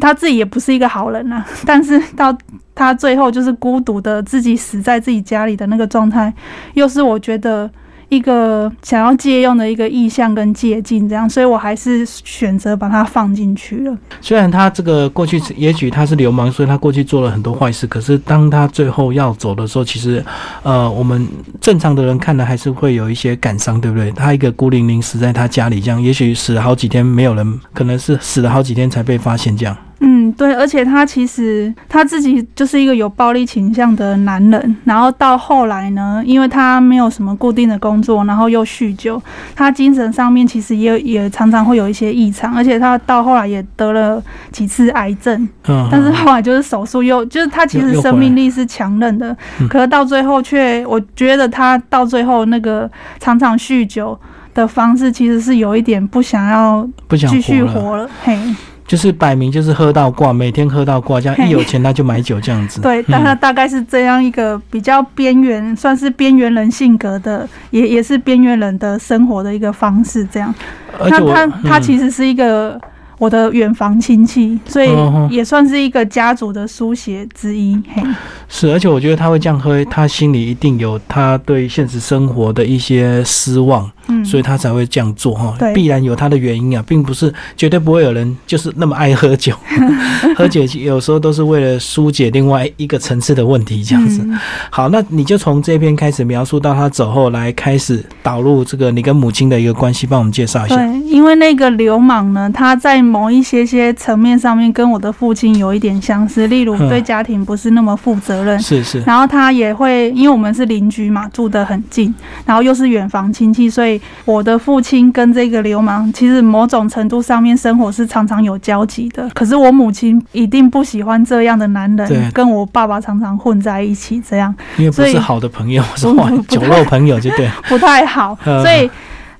[0.00, 2.34] 他自己也不是一个好人呐， 但是到
[2.74, 6.32] 他最后就是孤独的自己死在自己家里的那个状态，
[6.72, 7.70] 又是我觉得。
[8.08, 13.98] 一个想要借用的一个意象跟借镜，这样，所以我还是选择把它放进去了。
[14.20, 20.24] 虽然他这个过去也许他是流氓，所以他过去做了很多坏事，可是当他最后要走的时候，其实，
[20.62, 21.26] 呃，我们
[21.60, 24.12] 正常的人看了还是会有一些感伤，对不对？
[24.12, 29.76] 他一个孤零零死在他家里，这样，也许死了好几天没有人，可能是死了好几天才被发现，这样。
[30.00, 39.20] 嗯，对，而且他其实他自己就是一个有暴力倾向的男人，然后到后来呢，因为他没有什么固定的工作，然后又酗酒，
[39.54, 49.34] 他精神上面其实也也常常会有一些异常，而且他到后来也得了几次癌症，嗯，但是后来就是手术又就是他其实生命力是强韧的，
[49.70, 54.18] 可是到最后却我觉得他到最后那个常常酗酒
[54.52, 58.38] 的方式，其实是有一点不想要不想继续活了，嘿。
[58.86, 62.80] 就是摆明就是喝到挂，每天喝到挂，这样一有钱他就买酒这样子。
[62.80, 70.24] 对，但他大概是这样一个比较边缘，算是边缘人性格的，也也是边缘人的生活的一个方式。
[70.26, 70.54] 这样，
[70.98, 72.80] 他他他其实是一个
[73.18, 74.88] 我的远房亲戚，所以
[75.30, 77.76] 也算是一个家族的书写之一。
[77.92, 78.02] 嘿，
[78.48, 83.90] 是，而且我觉得他会这样喝，他心里一定有他对现实生活的一些失望。
[84.08, 89.54] 嗯，所以他才会这样做哈，必然有他的原因啊，并不是绝对不会有人就是那么爱喝酒，
[90.36, 94.26] 喝酒有时候都是为了疏解另外一个层次的问题这样子。
[94.70, 100.76] 好，那你就从这篇开始描述到他走后来开始导入这个你跟母亲的一个关系，帮我们介绍一下。
[100.76, 109.00] 对，因为那个流氓呢，他在某一些些层面上面跟我的父亲有一点相似，例如对家庭不是那么负责任，是是。
[109.00, 112.14] 然后他也会，因为我们是邻居嘛，住得很近，
[112.44, 113.95] 然后又是远房亲戚，所以。
[114.24, 119.28] 我的父亲跟这个流氓，其实某种程度上面生活是常常有交集的。
[119.34, 126.06] 可是我母亲一定不喜欢这样的男人，跟我爸爸常常混在一起，这样因为不是好的朋友，是
[126.48, 128.90] 酒肉朋友，就对， 不太好，所以。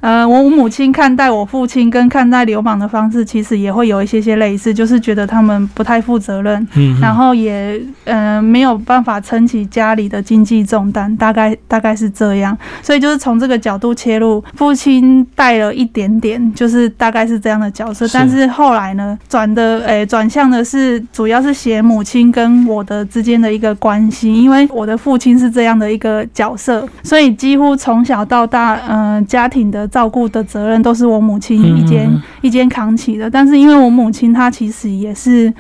[0.07, 12.57] 呃，我母亲看待我父亲跟看待流氓的方式，其实也会有一些些类似，就是觉得他们不太负责任，嗯，然后也呃没有办法撑起家里的经济重担，大概大概是这样。
[12.83, 18.07] 所以就是从这个角度切入，父亲带了一点点，就是大概是这样的角色。
[18.15, 29.85] 但是后来呢，转的诶转向的是，主要是写母亲跟我的之间的一个关系，因为我的父亲是这样的一个角色，所以几乎从小到大，嗯，家庭的。
[29.97, 35.51] 照顾的责任都是我母亲一肩一肩扛起的，但是因为我母亲她其实也是，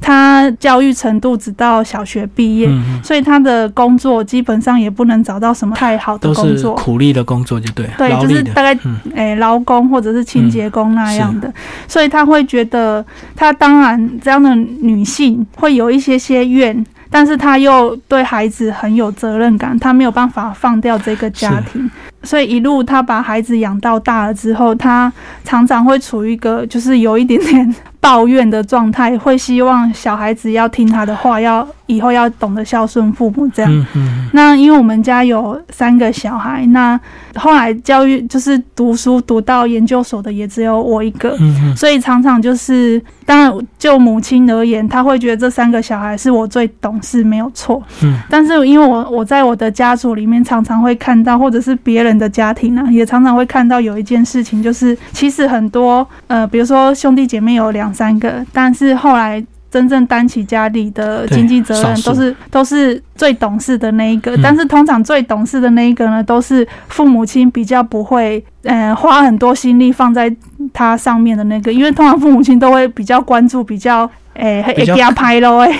[0.00, 2.70] 她教育程度只到小学毕业，
[3.02, 8.78] 所以她的工作基本上也不能找到什么太好的工作，苦力的工作就对，对，就是大概
[9.16, 11.52] 诶劳工或者是清洁工那样的，
[11.88, 16.86] 所以她会觉得，她当然这样的女性会有一些些怨。
[17.12, 21.90] 但是她又对孩子很有责任感，她没有办法放掉这个家庭，
[22.22, 25.12] 所以一路他把孩子养到大了之后，他
[25.44, 33.86] 常常会处于一个就是有一点点抱怨的状态，会希望小孩子要听他的话，要以后要懂得孝顺父母这样。
[34.32, 36.98] 那因为我们家有三个小孩，那
[37.34, 41.36] 后来教育就是读书读到研究所的也只有我一个，
[41.76, 43.00] 所以常常就是。
[43.26, 47.80] 当然，就母亲而言，她会觉得这三个小孩是我最懂事，没有错。
[48.02, 64.36] 嗯，但是因为我我在我的家族里面常常会看到，或者是别人的家庭呢，也常常会看到有一件事情，就是其实很多呃，比如说兄弟姐妹有两三个，但是后来真正担起家里的经济责任，都是都是最懂事的那一个。
[64.42, 68.44] 但是通常最懂事的那一个呢，都是父母亲比较不会。
[68.64, 70.34] 嗯，花很多心力放在
[70.72, 75.72] 他上面的那个，因为通常父母亲都会比较关注，比较诶，会给他拍咯， 诶，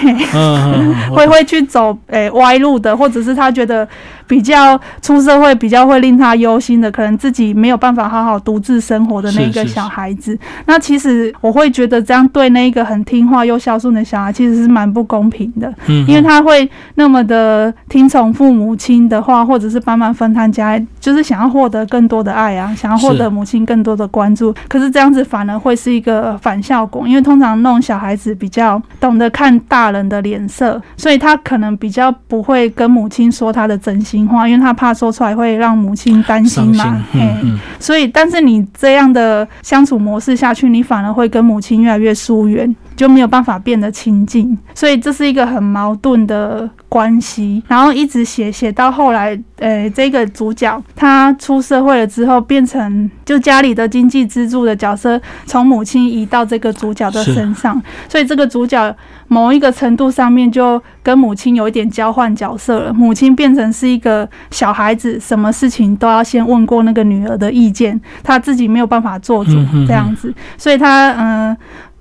[1.14, 3.86] 会会去走诶歪路的，或者是他觉得
[4.26, 10.38] 比较出社会比较会令他忧心的，可能自己没有办法好好独自生活的那个小孩子。
[10.66, 15.72] 那其实我会觉得这样对那个很听话又孝顺的小孩，其实是蛮不公平的。
[15.86, 22.69] 嗯，因为他会那么的听从父母亲的话，或者是帮忙分摊家，就是想要获得更多的爱啊。
[22.76, 37.02] 想要获得母亲更多的关注，可是这样子反而会是一个反效果，因为通常那种小孩子比较懂得看大人的脸色，所以他可能比较不会跟母亲说他的真心话，因为他怕说出来会让母亲担心嘛。
[37.12, 42.74] 嗯，所以但是你这样的相处模式下去，你反而会跟母亲越来越疏远。
[43.00, 47.62] 就没有办法变得亲近，所以这是一个很矛盾的关系。
[47.66, 57.82] 然后一直写写到后来，呃，这个主角他出社会了之后，变成就家里的经济支柱的角色，从母亲移到这个主角的身上。
[58.06, 58.94] 所以这个主角
[59.28, 62.92] 某一个程度上面就跟母亲有一点交换角色了。
[62.92, 69.52] 母亲变成是一个小孩子，什么事情都要先问过那个女儿的意见，他自己没有办法做主
[69.86, 70.34] 这样子。
[70.58, 71.56] 所以他嗯。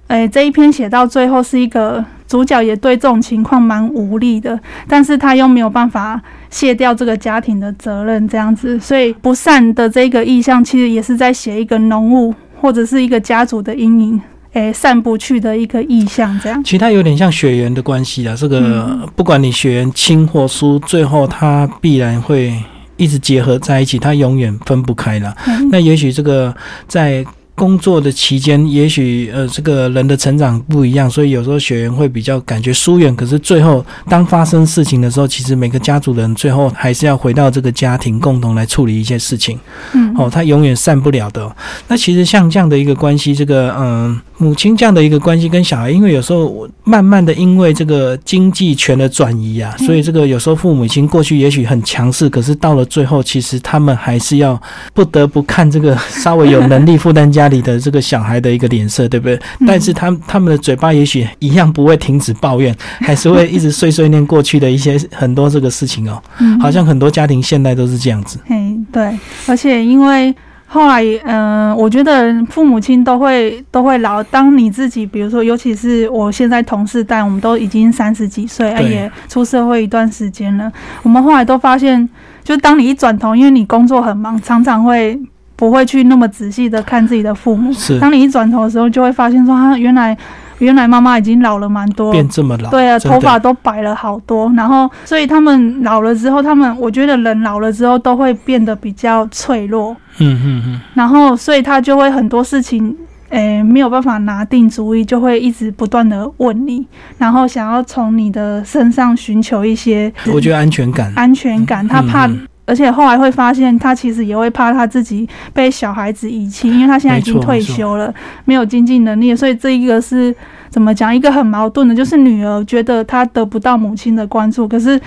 [0.10, 14.22] 哎，这一篇写到最后是一个主角也对这种情况蛮无力的，但是他又没有办法卸掉这个家庭的责任，这样子，所以不善的这个意象其实也是在写一个浓雾或者是一个家族的阴影，
[14.54, 16.64] 哎，散不去的一个意象，这样。
[16.64, 22.52] 其实它有点像血缘的关系啊，这个不管你血缘亲或疏，最后它必然会
[22.98, 25.38] 一直结合在一起，它永远分不开了。
[25.70, 26.52] 那也许这个
[26.88, 27.24] 在。
[27.60, 33.14] 工作的期间，也许呃，这个人的成长不一样，所以有时候学员会比较感觉疏远。
[33.18, 39.60] 可是最后，当发生事情的时候，其实每个家族的人最后还是要回到这个家庭，共同来处理一些事情。
[39.92, 41.54] 嗯，哦，他永远散不了的。
[41.90, 54.58] 那其实像这样的一个关系，这个嗯，母亲这样的一个关系跟小孩，因为有时候慢慢的因为这个经济权的转移啊，所以这个有时候父母亲过去也许很强势，可是到了最后，其实他们还是要
[54.94, 57.49] 不得不看这个稍微有能力负担家。
[57.50, 59.40] 里的这个小孩的一个脸色，对不对？
[59.68, 66.22] 但是他他们的嘴巴也许一样不会停止抱怨， 还是会一直碎碎念过去的一些很多这个事情哦。
[66.40, 68.40] 嗯，好像很多家庭现在都是这样子。
[68.46, 70.34] 嘿，对，而且因为
[70.68, 74.22] 后来，嗯，我觉得父母亲都会都会老。
[74.24, 80.72] 当你自己，比如说，尤其是我现在同事代，我们都已经三十几岁，也出社会一段时间了。
[81.02, 82.08] 我们后来都发现，
[82.44, 85.20] 就当你一转头，因为你工作很忙，常常会。
[85.60, 87.74] 不会去那么仔细的看自己的父母。
[87.74, 90.18] 是，当你一转头的时候，就会发现说，他原来
[90.60, 92.70] 原来妈妈已经老了蛮多，变这么老。
[92.70, 94.50] 对啊，头发都白了好多。
[94.56, 99.94] 然后，所以他们老了之后，他们我觉得人老了之后都会变得比较脆弱。
[100.20, 100.82] 嗯嗯嗯。
[100.94, 102.96] 然后，所以他就会很多事情，
[103.28, 106.88] 诶，没有办法拿定主意，就会一直不断的问你，
[107.18, 112.30] 然后想要从你的身上寻求一些，我觉得安全感，安全感，他怕。
[112.70, 118.14] 而且后来会发现，他其实也会怕他自己被小孩子遗弃，因为他现在已经退休了，
[118.46, 120.34] 没有经济能力，所以这一个是
[120.70, 121.16] 怎么讲？
[121.16, 125.00] 一个很矛盾的，就是女儿觉得她得不到母亲的关注，可是。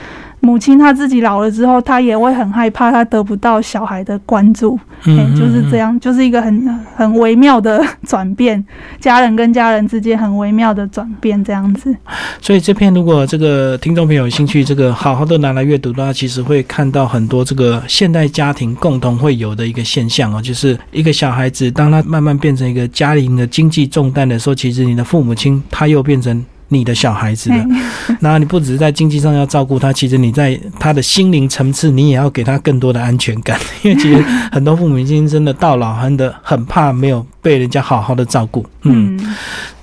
[0.44, 8.60] 母亲她自己老了之后，她也会很害怕，她得不到小孩的关注，嗯，就是这样，就是一个很很微妙的转变，
[8.98, 11.94] 家人跟家人之间很微妙的转变，这样子。
[12.40, 26.44] 所以这篇如果这个听众朋友有兴趣，这个好好的拿来阅读的话，其实会看到很多这个现代家庭共同会有的一个现象哦，就是一个小孩子，当他慢慢变成一个家庭的经济重担的时候，其实你的父母亲他又变成。
[26.68, 27.66] 你的小孩子了，
[28.20, 33.60] 那你不只是在经济上要照顾他，其实你在他的心灵层次，你也要给他更多的安全感。
[33.84, 34.16] 因为其实
[34.50, 38.64] 很多父母亲真的到老，真的很怕没有被人家好好的照顾。
[38.84, 39.20] 嗯。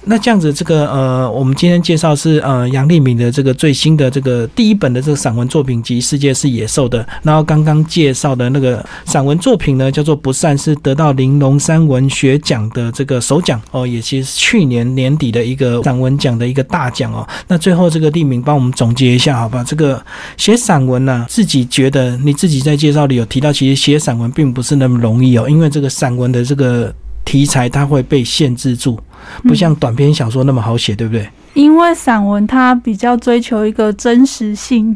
[0.09, 17.27] 那这样子，这个呃，我们今天介绍是呃杨丽敏的这个最新的这个第一本的这个散文作品集《世界是野兽的》，然后刚刚介绍的那个散文作品呢，叫做《不善》，是得到玲珑山文学奖的这个首奖哦，也其实去年年底的一个散文奖的一个大奖哦。
[17.47, 19.63] 那最后这个丽敏帮我们总结一下，好吧？
[19.63, 20.03] 这个
[20.37, 26.91] 写散文呢，自己觉得你自己在介绍里有提到，其实写散文并不是那么容易哦，因为这个散文的这个
[27.23, 28.99] 题材它会被限制住。
[29.43, 31.27] 不像短篇小说那么好写，对不对？
[31.53, 34.95] 因为散文它比较追求一个真实性，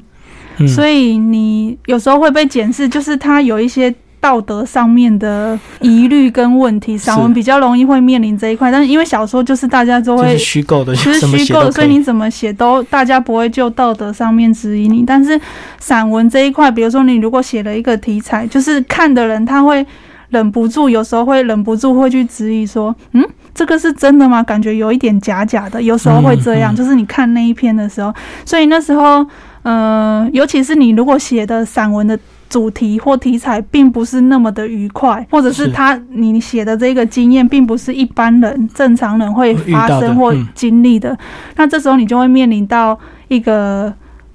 [0.68, 6.98] 所以你有时候会被检视，就是它有一些道德上面的疑虑跟问题。
[6.98, 15.04] 散文比较容易会面临这一块，但是因为小说就是大家都会虚构的， 其实虚构的，所以你怎么写都大家不会就道德上面质疑你。
[15.06, 15.38] 但是
[15.80, 19.86] 散文这一块，比如说你如果写了一个题材，就是看的人他会
[20.34, 23.24] 忍不住，有时候会忍不住会去质疑说，嗯。
[23.56, 24.42] 这个是真的吗？
[24.42, 26.76] 感觉有一点假假的，有时候会这样。
[26.76, 28.12] 就是你看那一篇的时候，
[28.44, 29.24] 所以那时候，
[29.62, 32.18] 嗯，尤其是你如果写的散文的
[32.50, 41.16] 主题或题材并不是那么的愉快，或者是他你写的这个经验并不是一般人正常人会发生或经历的，
[41.56, 43.94] 那这时候你就会面临到一个。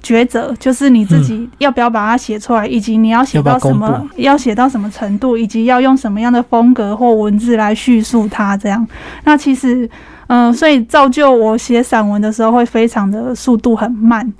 [0.08, 8.56] 抉择，就是你自己要不要把它写出来，以及你要写到什么，要写到什么程度，以及要用什么样的风格或文字来叙述它。
[8.56, 8.86] 这样，
[9.24, 9.88] 那其实，
[10.28, 14.32] 嗯，所以造就我写散文的时候会非常的速度很慢。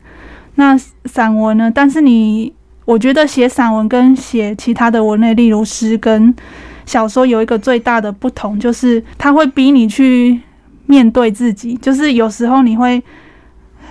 [0.54, 1.70] 那散文呢？
[1.70, 2.50] 但是你，
[2.86, 6.34] 我觉得写散文跟写其他的文类，例如诗跟
[6.86, 10.40] 小说，有一个最大的不同，就是它会逼你去
[10.86, 11.74] 面对自己。
[11.74, 13.02] 就是有时候你会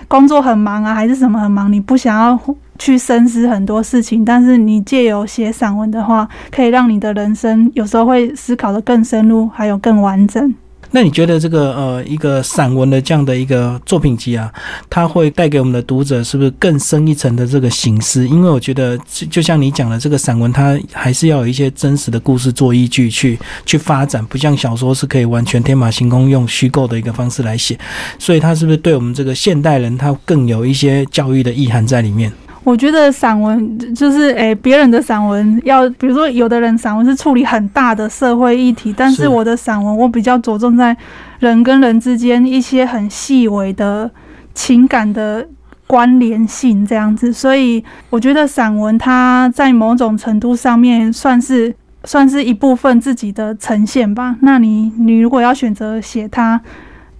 [0.06, 2.38] 工作很忙啊，还是什么很忙，你不想要
[2.78, 4.24] 去深思很多事情。
[4.24, 10.54] 但是你借由写散文的话，可以让你的人生有时候会思考的更深入，还有更完整。
[10.90, 14.52] 那你觉得这个呃一个散文的这样的一个作品集啊，
[14.88, 18.26] 它会带给我们的读者是不是更深一层的这个形思？
[18.26, 27.78] 因为我觉得就就像你讲的，这个散文它还是要有一些真实的故事做依据去去发展，不像小说是可以完全天马行空用虚构的一个方式来写，
[28.18, 32.32] 所以它是不是对我们这个现代人，它更有一些教育的意涵在里面？
[32.64, 40.94] 我觉得散文就是诶，别人的散文要，比如说有的人散文是处理很大的社会议题，但是我的散文我比较着重在
[41.38, 44.10] 人跟人之间一些很细微的
[44.52, 45.46] 情感的
[45.86, 54.36] 关联性这样子，所以我觉得散文它在某种程度上面算是算是一部分自己的呈现吧。
[54.42, 56.60] 那你你如果要选择写它。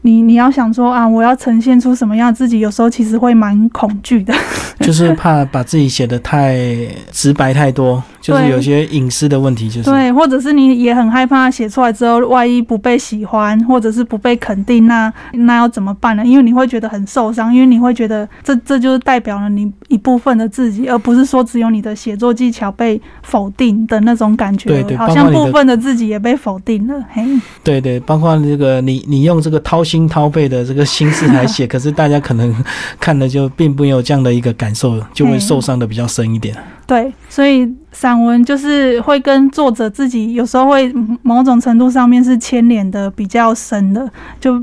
[0.08, 4.32] 你你要想说啊，我要呈现出什么样自己，有时候其实会蛮恐惧的，
[4.80, 6.56] 就是怕把自己写的太
[7.12, 16.24] 直白太多，就是有些隐私的问题，就是对，或者是你也很害怕写出来之后，万一不被喜欢，或者是不被肯定，那那要怎么办呢？
[16.24, 27.24] 因为你会觉得很受伤，因为你会觉得这这就是代表了你一部分的自己，而不是说只有你的写作技巧被否定的那种感觉，对对，好像部分的自己也被否定了，嘿，
[27.64, 29.82] 对对，包括这个你你用这个掏。
[29.88, 32.54] 心掏肺的这个心思来写， 可是大家可能
[33.00, 36.54] 看了就并没有这样的一个感受，就会受伤的比较深一点。
[36.88, 44.10] 对，所以散文就是会跟作者自己有时候会某种程度上面是牵连的比较深的，
[44.40, 44.58] 就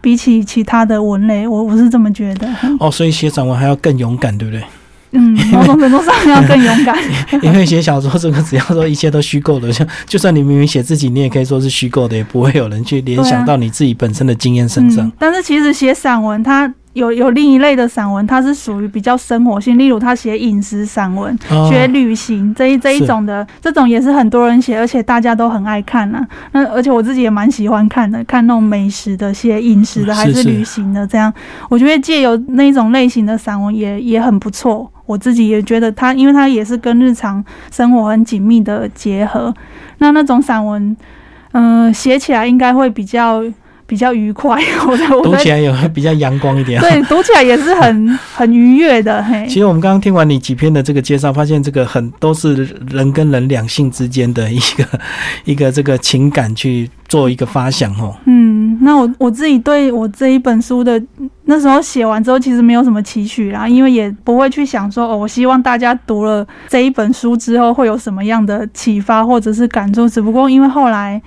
[0.00, 2.48] 比起其他的文类，我我是这么觉得。
[2.80, 4.64] 哦，所以写散文还要更勇敢，对不对？
[5.12, 6.96] 嗯， 某种程度上要更勇敢。
[7.40, 15.08] 因为写小说这个，只要说一切都虚构的，像就算你明明写自己，你也可以说是虚构的，也不会有人去联想到你自己本身的经验身上。
[15.20, 16.74] 但是其实写散文，它。
[16.94, 21.38] 有有另一类的散文，它是属于比较生活性，例如他写饮食散文、
[21.68, 26.26] 写旅行这一这一种的，这种也是很多人写，而且大家都很爱看呢。
[26.50, 31.32] 那而且我自己也蛮喜欢看的，看那种美食的、写饮食的还是旅行的，这样
[31.68, 34.90] 我觉得借由那种类型的散文也也很不错。
[35.06, 39.54] 我自己也觉得它，因为它也是跟日常生活很紧密的结合。
[39.98, 40.96] 那那种散文，
[41.52, 43.44] 嗯，写起来应该会比较。
[43.90, 46.80] 比较愉快， 我读起来也会 比较阳光一点。
[46.80, 49.20] 对，读起来也是很 很愉悦的。
[49.24, 54.84] 嘿，其实我们刚刚听完你几篇的这个介绍，发现这个很都是人跟人两性之间的一个
[55.44, 58.14] 一个这个情感去做一个发想哦。
[58.26, 61.02] 嗯，那我我自己对我这一本书的
[61.46, 70.08] 那时候写完之后，其实没有什么期许啦，因为也不会去想说哦，我希望大家读了这一本书之后会有什么样的启发或者是感触。
[70.08, 71.20] 只不过因为后来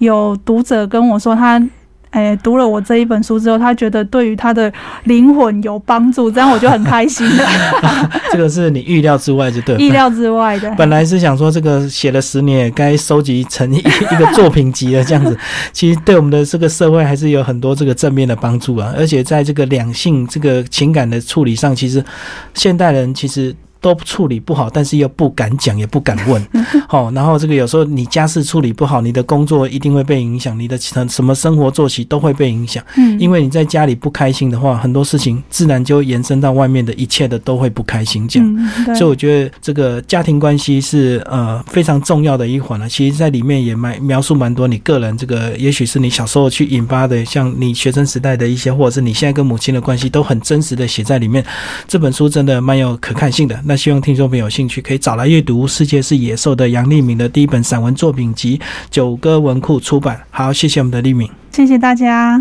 [0.00, 1.58] 有读者跟我说他。
[2.10, 4.72] 哎，读了我这一本书之后，他觉得对于他的
[5.04, 7.44] 灵魂有帮助，这样我就很开心了。
[8.32, 9.76] 这个是你预料之外，就对。
[9.82, 10.68] 意料之外的。
[10.76, 13.78] 本来是想说，这个写了十年，该收集成一
[14.12, 15.36] 一个作品集了，这样子。
[15.72, 18.92] 其实对我们的这个社会还是有很多这个正面的帮助啊。
[18.96, 22.04] 而且在这个两性这个情感的处理上，其实
[22.54, 23.54] 现代人其实。
[23.80, 26.46] 都处理不好，但是又不敢讲，也不敢问，
[26.88, 32.84] 好，然后这个有时候你家事处理不好，你的工作一定会被影响，你的什么生活作息都会被影响。
[32.96, 38.28] 嗯，因为你在家里不开心的话，很多事情自然就延伸到外面的一切的都会不开心。
[38.28, 42.88] 这样，所以我觉得这个家庭关系是呃非常重要的一环了。
[42.88, 51.44] 其实，在里面也蛮描述蛮多你个人这个，也许是你小时候去引发的，像你学生时代的一些，或者是你现在跟母亲的关系，都很真实的写在里面。
[51.88, 53.58] 这本书真的蛮有可看性的。
[53.70, 58.60] 那希望听众朋友有兴趣可以找来阅读《世界是野兽》的杨丽敏的第一本散文作品集，
[58.90, 60.20] 九歌文库出版。
[60.28, 62.36] 好，谢谢我们的丽敏，谢谢大家。